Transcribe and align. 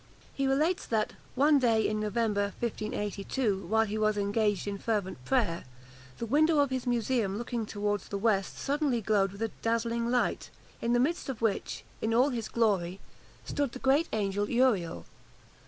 He 0.33 0.47
relates 0.47 0.87
that, 0.87 1.13
one 1.35 1.59
day, 1.59 1.87
in 1.87 1.99
November 1.99 2.53
1582, 2.59 3.67
while 3.67 3.85
he 3.85 3.99
was 3.99 4.17
engaged 4.17 4.67
in 4.67 4.79
fervent 4.79 5.23
prayer, 5.25 5.63
the 6.17 6.25
window 6.25 6.57
of 6.57 6.71
his 6.71 6.87
museum 6.87 7.37
looking 7.37 7.67
towards 7.67 8.07
the 8.07 8.17
west 8.17 8.57
suddenly 8.57 8.99
glowed 9.01 9.31
with 9.31 9.43
a 9.43 9.51
dazzling 9.61 10.09
light, 10.09 10.49
in 10.81 10.93
the 10.93 10.99
midst 10.99 11.29
of 11.29 11.39
which, 11.39 11.83
in 12.01 12.15
all 12.15 12.29
his 12.29 12.49
glory, 12.49 12.99
stood 13.45 13.73
the 13.73 13.77
great 13.77 14.09
angel 14.11 14.49
Uriel. 14.49 15.05